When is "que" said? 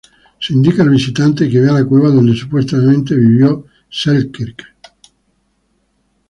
1.47-1.59